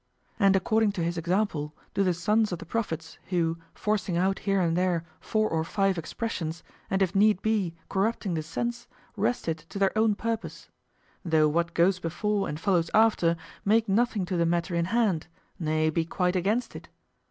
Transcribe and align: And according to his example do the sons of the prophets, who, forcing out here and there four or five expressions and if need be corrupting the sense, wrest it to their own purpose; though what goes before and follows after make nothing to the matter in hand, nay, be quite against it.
And 0.39 0.55
according 0.55 0.93
to 0.93 1.03
his 1.03 1.15
example 1.15 1.75
do 1.93 2.03
the 2.03 2.15
sons 2.15 2.51
of 2.51 2.57
the 2.57 2.65
prophets, 2.65 3.19
who, 3.27 3.59
forcing 3.75 4.17
out 4.17 4.39
here 4.39 4.59
and 4.59 4.75
there 4.75 5.05
four 5.19 5.47
or 5.47 5.63
five 5.63 5.95
expressions 5.95 6.63
and 6.89 7.03
if 7.03 7.13
need 7.13 7.43
be 7.43 7.75
corrupting 7.87 8.33
the 8.33 8.41
sense, 8.41 8.87
wrest 9.15 9.47
it 9.47 9.59
to 9.69 9.77
their 9.77 9.95
own 9.95 10.15
purpose; 10.15 10.69
though 11.23 11.47
what 11.47 11.75
goes 11.75 11.99
before 11.99 12.49
and 12.49 12.59
follows 12.59 12.89
after 12.95 13.37
make 13.63 13.87
nothing 13.87 14.25
to 14.25 14.37
the 14.37 14.45
matter 14.47 14.73
in 14.73 14.85
hand, 14.85 15.27
nay, 15.59 15.91
be 15.91 16.03
quite 16.03 16.35
against 16.35 16.75
it. 16.75 16.89